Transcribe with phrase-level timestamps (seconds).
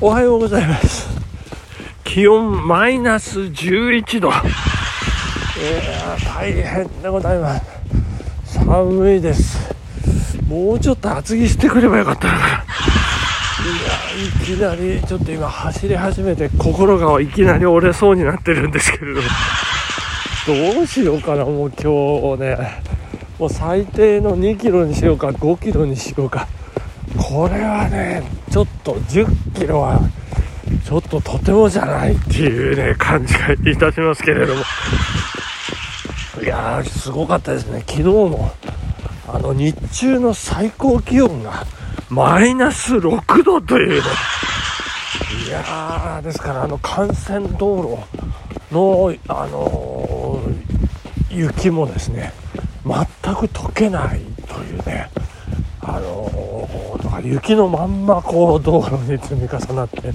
[0.00, 1.08] おはようございます。
[2.04, 4.28] 気温マイナス11度。
[4.28, 4.40] いや
[6.36, 7.64] 大変でございます。
[8.64, 9.74] 寒いです。
[10.46, 12.38] もうちょっと厚着してくればよかったのか。
[12.38, 12.62] ないや
[14.28, 19.20] いきなりちょっと今走り始めて心がいきなり折れそうになってるんですけれど
[20.46, 22.56] どうしようかなもう今日ね。
[23.36, 26.46] もう最低の2キロにしようか5キロにしようか。
[27.28, 30.00] これはねちょっと10キロは
[30.86, 34.62] ちょっととてもじゃないっていうね感じがいたしますけれども。
[36.42, 37.80] いやーすごかったですね。
[37.80, 38.50] 昨日も
[39.26, 41.66] あの日中の最高気温が
[42.08, 44.08] マイナス6度というね。
[45.46, 47.98] いやーですからあの幹線道
[48.70, 50.68] 路のあのー
[51.30, 52.32] 雪もですね
[52.86, 55.10] 全く溶けないというね。
[57.22, 60.12] 雪のまんまこう道路に積み重なって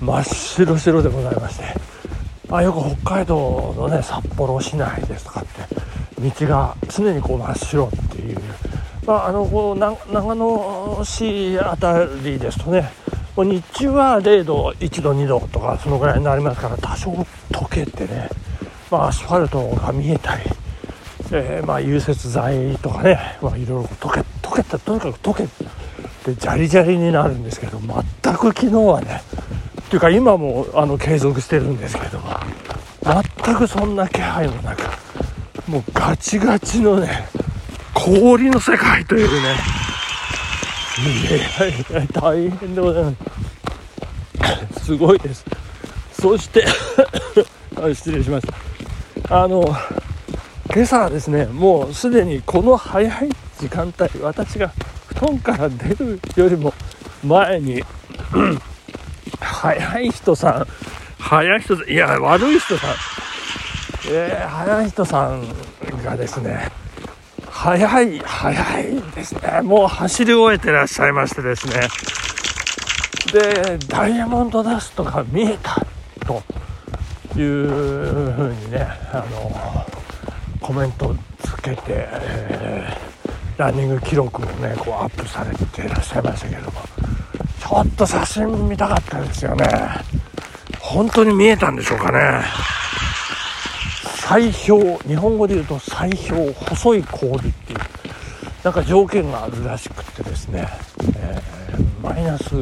[0.00, 1.64] 真っ白白でございまして
[2.50, 5.82] あよく北海道のね札幌市内ですとかって
[6.20, 8.38] 道が常にこう真っ白っていう、
[9.06, 12.90] まあ、あのこうな長野市あたりですとね
[13.36, 17.10] もう日中は0度1度2度とかそのぐらいになりますから多少
[17.50, 18.28] 溶けてね、
[18.90, 20.42] まあ、アスファルトが見えたり
[21.32, 25.48] えーまあ融雪剤とかね、まあ、いろいろ溶け溶けたとにかく溶け
[26.22, 29.22] てジャリジャリになるんですけど全く昨日はね
[29.82, 32.20] っていうか今もあの継続してるんですけど
[33.44, 34.82] 全くそんな気配もなく
[35.68, 37.28] もうガチガチのね
[37.94, 39.56] 氷の世界というね
[40.98, 43.12] いやいや大変でございま
[44.76, 44.84] す。
[44.84, 45.44] すごいです。
[46.12, 46.64] そして
[47.94, 48.46] 失礼しまし
[49.26, 49.74] たあの
[50.72, 53.28] 今朝はですねもうすでにこの早い
[53.58, 54.72] 時間帯私が
[55.22, 56.74] 布団から出るよりも
[57.24, 57.80] 前に
[59.38, 60.66] 早い人さん。
[61.20, 62.90] 早い人さんいや悪い人さん。
[64.10, 65.44] えー、早い人さん
[66.04, 66.68] がですね
[67.48, 69.60] 早い早いですね。
[69.62, 71.86] もう走り終えてらっしゃいましてですね。
[73.32, 75.86] でダイヤモンドダストが見えた
[76.26, 76.42] と
[77.38, 77.68] いう
[78.32, 79.86] ふうにねあの
[80.60, 83.01] コメントつけて、えー、
[83.56, 86.72] ランニング記録をねこうアップされていらっしゃいましたけども
[87.60, 89.66] ちょっと写真見たかったですよね。
[90.80, 92.42] 本当に見えたんでしょうかね。
[94.20, 97.78] 最氷日本語で言うと最氷細い氷っていう
[98.62, 100.68] なんか条件があるらしくってですね、
[101.16, 102.54] えー、マイナス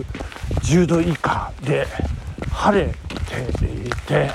[0.62, 1.86] 10度以下で
[2.50, 2.94] 晴れて
[3.64, 4.30] いて、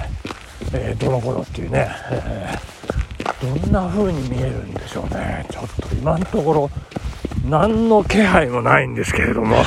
[0.74, 3.05] えー、どの頃っていうね、えー、
[3.46, 5.46] どんな風に見えるんでしょうね。
[5.50, 6.70] ちょっと今のところ
[7.48, 9.58] 何の気配もないんですけれども。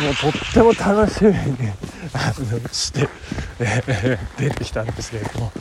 [0.00, 1.72] もうとっても楽しみに
[2.72, 3.06] して、
[3.58, 5.52] えー、出てきたんですけれども。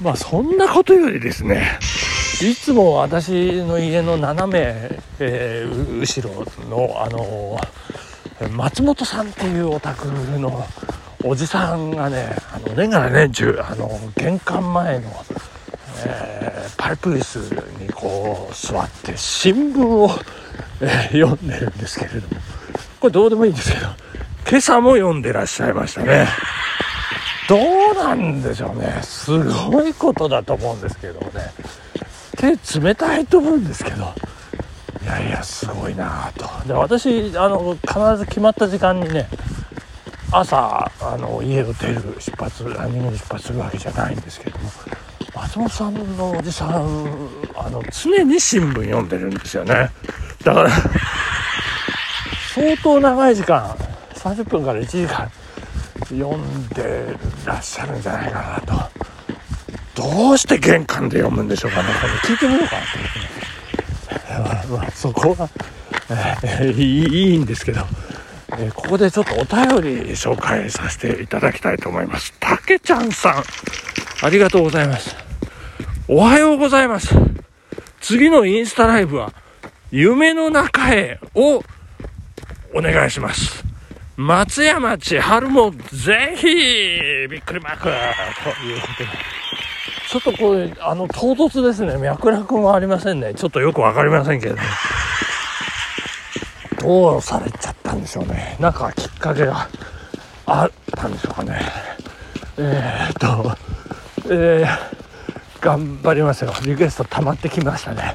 [0.00, 1.78] まあそんなことよりですね
[2.42, 7.58] いつも私の家の斜め、えー、後ろのあの
[8.50, 10.06] 松本さんっていうお宅
[10.38, 10.66] の
[11.24, 15.10] おじさんがねあの年がら年中あの玄関前の、
[16.04, 16.45] えー、
[16.86, 17.38] パイプ椅子
[17.82, 20.08] にこう座って新聞を、
[20.80, 22.40] えー、読んでるんですけれども
[23.00, 23.86] これどうでもいいんですけど
[24.48, 26.28] 今朝も読んでらっしゃいましたね。
[27.48, 29.00] どうなんでしょうね。
[29.02, 29.36] す
[29.68, 31.52] ごいことだと思うんですけどね。
[32.36, 34.14] 手冷たいと思うんですけど。
[35.02, 36.46] いやいやすごいなと。
[36.68, 39.26] で私あの必ず決まった時間にね
[40.30, 44.70] 朝あの家を出る出発ランニングに出発するわけじゃないんですけども
[45.36, 49.90] 松本さんのおじさんあの常に新聞読んでるんですよね。
[50.42, 50.70] だから
[52.54, 53.76] 相当長い時間
[54.14, 55.30] 30分から1時間
[56.08, 57.14] 読んで
[57.44, 58.90] らっしゃるんじゃないかな
[59.94, 60.02] と。
[60.10, 61.88] どうして玄関で読むんでしょうかね
[62.22, 62.82] 聞いてみようかな
[64.42, 64.42] と。
[64.42, 65.48] 思って、まあ、まあ、そこは、
[66.42, 67.80] えー、いいんですけど、
[68.58, 69.44] えー、ここでちょっとお便
[69.82, 72.32] り紹介させていただきたいと思います。
[72.40, 73.42] たけちゃんさん
[74.22, 75.25] ありがとうございます。
[76.08, 77.16] おはようございます
[78.00, 79.32] 次のインスタライブは
[79.90, 81.62] 夢の中へを
[82.72, 83.64] お願いします
[84.16, 86.46] 松山千春もぜひ
[87.28, 87.88] びっくりマークと
[88.64, 89.08] いうことで。
[90.08, 91.98] ちょっとこれ、あの、唐突ですね。
[91.98, 93.34] 脈絡もありませんね。
[93.34, 94.62] ちょっとよくわかりませんけども。
[96.80, 98.56] どうされちゃったんでしょうね。
[98.58, 99.68] なんかきっかけが
[100.46, 101.60] あったんでしょうかね。
[102.56, 103.56] えー、っと、
[104.32, 104.95] えー、
[105.60, 106.52] 頑張りますよ。
[106.64, 108.14] リクエスト溜まってきましたね。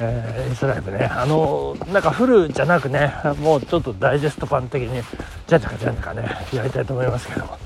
[0.00, 1.06] えー、インスタライブね。
[1.06, 5.02] あの、なんかフルじゃなくね、もうちょっとダイジェスト版的に
[5.48, 7.56] じゃんじゃかじゃんじゃかねやりたいと思いますけども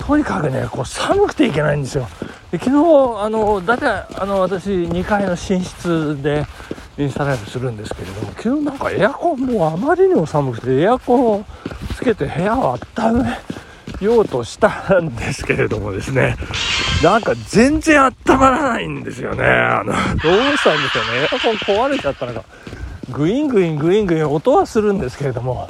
[0.00, 2.08] とにかくねこう寒くていけないんですよ
[2.50, 2.76] で昨日
[3.20, 6.46] あの大体あの私2階の寝室で
[6.96, 11.44] インスタライブするんですけれども昨日なんかエアコンもうあまりにも寒くてエアコンを
[11.94, 16.36] つけて部屋を温めようとしたんですけれどもですね
[17.02, 19.44] なんか全然温まらないんですよね。
[19.44, 21.10] あのどうしたんですよね。
[21.22, 22.44] エアコン壊れちゃったのか。
[23.10, 25.68] グイングイングイングイン音はするんですけれども。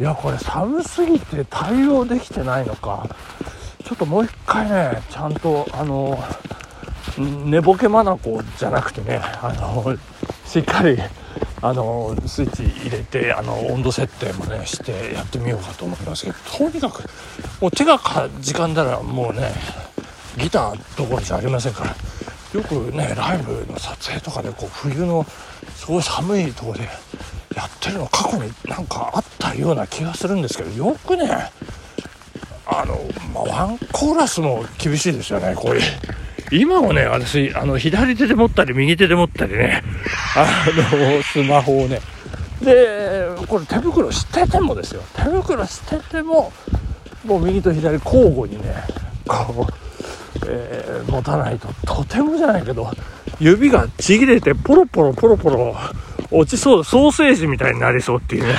[0.00, 3.08] いやこれ寒すぎて対応できてないのか。
[3.84, 6.22] ちょっともう一回ねちゃんとあの
[7.16, 9.96] 寝ぼけまなこじゃなくてねあの
[10.44, 10.98] しっかり
[11.62, 17.02] あのスイッチ入れてあの温度設定もねしてやってみようかと思いますけどとにかく
[17.60, 19.52] もう手がか時間ならもうね
[20.38, 21.96] ギターどころじゃありませんから
[22.54, 25.24] よくねライブの撮影とかでこう冬の
[25.74, 26.80] すごい寒いとこで
[27.54, 31.28] やってるの過去になんかあったような気がするんですけどよくね
[32.66, 32.98] あの、
[33.34, 35.82] まあ、ワンコーラスも厳しいですよねこういう。
[36.50, 39.82] 今もね、私、あの、左手で持ったり、右手で持ったりね、
[40.34, 40.46] あ
[40.96, 42.00] の、スマホをね。
[42.62, 45.02] で、これ手袋しててもですよ。
[45.14, 46.52] 手袋してても、
[47.24, 48.74] もう右と左交互にね、
[49.26, 49.72] こう、
[50.46, 52.90] えー、持たないと、とてもじゃないけど、
[53.40, 55.76] 指がちぎれてポロポロポロポロ
[56.30, 58.54] 落ちそう、ソーセージみたいになりそうっていうね。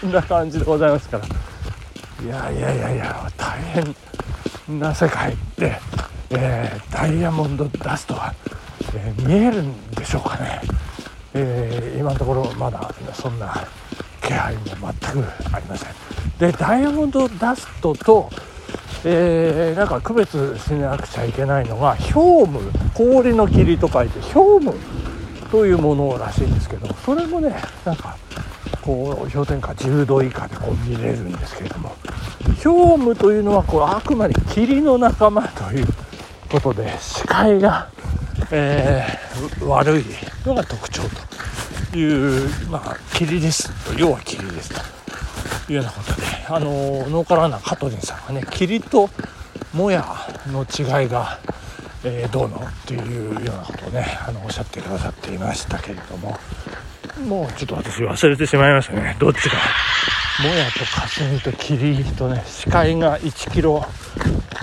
[0.00, 1.24] そんな感じでございますから。
[2.24, 5.78] いやいやいやいや、大変な世界で、
[6.30, 8.34] えー、ダイヤモンドダストは、
[8.94, 10.60] えー、見えるんでしょうかね、
[11.34, 13.54] えー、今のところまだそんな
[14.22, 15.94] 気配も全くありません
[16.38, 18.30] でダイヤモンドダストと、
[19.04, 24.74] えー、なんか区別しなくちゃいけないのがヒョーム氷の霧と書いてヒョーム
[25.50, 27.54] というものらしいんですけどそれもね
[27.84, 28.16] なんか
[28.82, 31.92] こう氷点下10度以下でこう見れるんですけれども
[32.56, 35.86] ヒョームというのはこうあくまで霧の仲間という
[36.50, 37.88] ことで視界が、
[38.52, 40.04] えー、悪い
[40.46, 41.02] のが特徴
[41.90, 43.70] というまあ霧です。
[43.84, 44.93] と要は霧ですと
[45.72, 46.70] いうようなことであの
[47.08, 49.08] ノーカラーナカトリンさんがね霧と
[49.72, 50.04] もや
[50.46, 51.38] の違いが、
[52.04, 56.38] えー、どうのっていうようなことをねあのおっしゃってくださっていましたけれども。
[57.28, 59.16] もうちょっと私忘れてしまいましたね。
[59.20, 59.54] どっちが
[60.42, 63.84] もやと霞と霧とね視界が1キロ、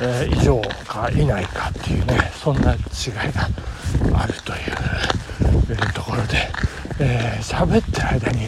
[0.02, 2.80] えー、以上か以内かっていうねそんな違い
[3.32, 3.48] が
[4.20, 4.60] あるという、
[5.70, 6.52] えー、ところで
[7.42, 8.48] 喋、えー、ってる間に、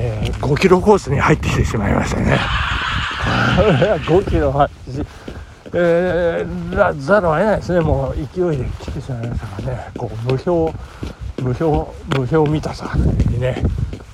[0.00, 2.38] えー、5キロコースに入ってきてしまいましたね。
[4.06, 4.70] 5キロは
[5.74, 7.80] えー、ざるを得ないですね。
[7.80, 9.90] もう勢いで来てしまいましたからね。
[9.98, 10.78] こう無表
[11.42, 11.64] 無表
[12.16, 13.62] 無表見たさにね。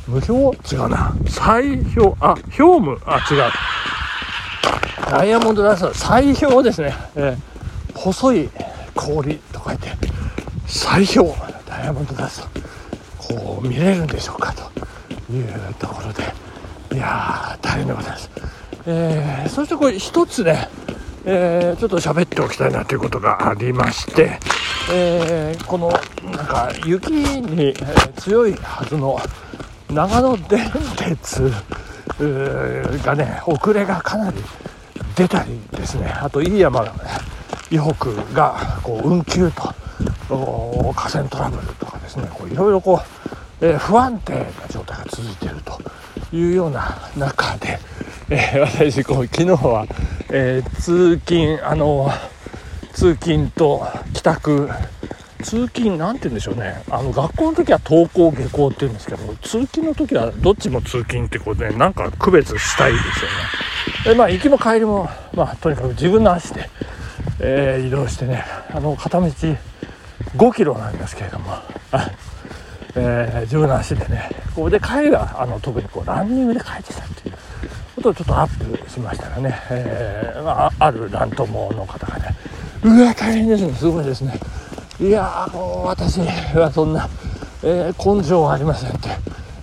[0.08, 1.14] 無表違うな。
[1.28, 2.98] 最表あ表無？
[3.04, 3.42] あ違う。
[5.10, 8.48] ダイヤモンドダスト最表ですね、えー、細い
[8.94, 9.88] 氷と書いて
[10.66, 11.38] 最表
[11.68, 12.48] ダイヤモンドダスト。
[13.18, 14.73] こう見れるんでしょうかと。
[15.34, 16.22] いうところで。
[16.94, 18.30] いや大変でございます、
[18.86, 20.68] えー、そしてこれ一つね
[21.26, 24.38] えー、ちょっと喋っておきたいなということがありまして、
[24.92, 27.72] えー、このなんか雪に、
[28.16, 29.18] 強いはずの
[29.88, 31.50] 長野電鉄
[33.02, 34.36] がね遅れがかなり
[35.16, 36.08] 出たりですね。
[36.08, 36.98] あと飯山がね
[37.70, 39.74] 以北がこう運休と
[40.28, 43.00] 河川トラブルとかですねいろいろこ
[43.62, 45.78] う、えー、不安定な状態が続いていると
[46.36, 47.78] いうような中で、
[48.30, 49.86] えー、私こう昨日は、
[50.30, 52.10] えー、通勤あの
[52.92, 54.68] 通勤と帰宅
[55.44, 56.82] 通勤なんて言うんでしょうね。
[56.90, 64.14] あの学校の時は登校下校って言うんですけど通勤の時はどっちも通勤ってことでなんか区別したいですよね。
[64.14, 66.70] でまあ行きも帰りもまあとにかく自分の足で、
[67.40, 71.52] えー、移動してねあの片道5キロなんですけれども。
[72.96, 74.30] えー、自分の足でね。
[74.54, 77.34] ここで帰りはあの特にこうランニングで帰ってきたっていう。
[77.96, 82.36] ことをちょっとアップしましたらね、えーまあ、ある乱闘の方がね。
[82.82, 83.72] うわ大変ですね。
[83.74, 84.38] すごいですね。
[85.00, 87.08] いやもう私はそんな、
[87.62, 89.00] えー、根性はありませんっ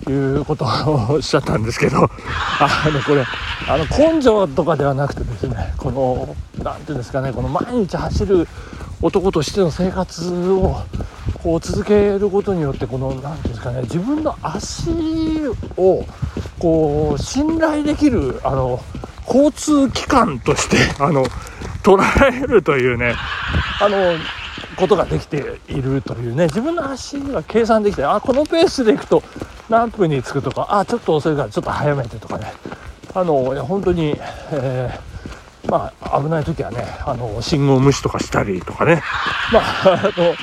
[0.04, 1.98] ていうことをおっしゃったんですけど。
[2.60, 3.24] あのこれ
[3.68, 8.48] あの根性とかではなくてですねこの何ていうんですかねこの毎日走る
[9.00, 10.82] 男としての生活を
[11.42, 14.90] こう続けることによってこの何ていうんですかね自分の足
[15.76, 16.04] を
[16.58, 18.80] こう信頼できるあの
[19.26, 21.24] 交通機関として あの
[21.82, 23.14] 捉えるというね
[23.80, 23.96] あの
[24.76, 29.22] ことができているというね自分の足が計算できてあこのペースでいくと
[29.68, 32.52] 何分に着くとかあちょっと遅いからちょっと早めてとかね。
[33.14, 33.34] あの
[33.66, 34.16] 本当に、
[34.52, 39.02] えー、まあ、危ない時はねあの信号無視とかしたりとかね、
[39.52, 40.34] まあ、あの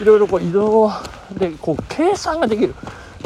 [0.00, 0.90] いろいろこう移動
[1.38, 2.74] でこう計算ができる、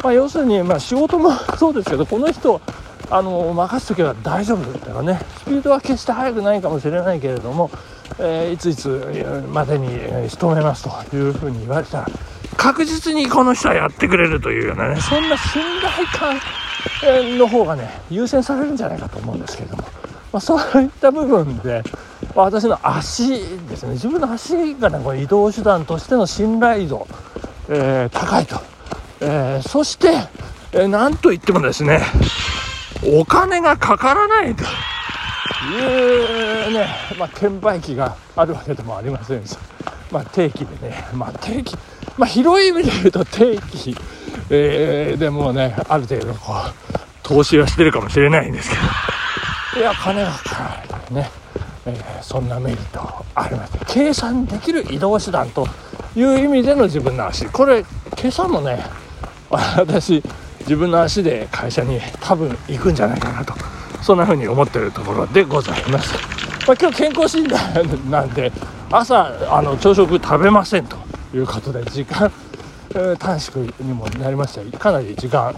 [0.03, 2.61] まあ、要するに、まあ、仕事も そうですけどこの人
[3.09, 7.71] あの任す時は大丈夫だからねスピードは決して速くないかもしれないけれども、
[8.19, 12.07] えー、いついつまでに仕留めますというふうに言われたら
[12.55, 19.83] 確実にこの人はやってくれるというようなねそんな信頼感の方がね優先されるんじゃないかと思うんですけれども、
[20.31, 21.83] まあ、そういった部分で、
[22.43, 23.29] 私の足
[23.67, 23.93] ですね。
[23.93, 27.07] 自分の足がねこれ移動手段としての信頼度、
[27.69, 28.59] えー、高いと、
[29.21, 30.13] えー、そして、
[30.71, 32.01] えー、なんといってもですね
[33.03, 34.63] お金がかからないと。
[35.61, 39.57] いうね、まあ、券売機があるわけでもありませんし、
[40.09, 41.75] まあ、定期でね、まあ、定期、
[42.17, 43.95] まあ、広い意味で言うと定期、
[44.49, 48.81] えー、でもねある程度こう投資はしてるかもしれないんですけど。
[49.81, 51.29] いや金がかからないとね、
[51.89, 55.67] えー、そんなメリットありまして計算できる移動手段と
[56.15, 57.45] いう意味での自分の足。
[57.47, 57.85] これ
[58.17, 58.83] 今朝もね
[59.49, 60.23] 私
[60.61, 63.53] 自分の足で会社に多分行くんじゃないかなと。
[64.01, 66.13] そんな風に思ってるところでございます、
[66.67, 67.59] まあ、今日健康診断
[68.09, 68.51] なんで
[68.91, 70.97] 朝あの朝食食べませんと
[71.33, 72.31] いうことで時間、
[73.19, 75.53] 短縮にもなりましたかなり時間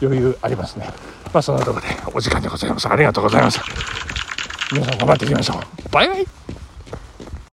[0.00, 0.88] 余裕ありますね。
[1.32, 2.88] まあそんなとこでお時間でございます。
[2.88, 3.60] ありがとうございます
[4.72, 5.88] 皆さん頑張っていきましょう。
[5.90, 6.26] バイバイ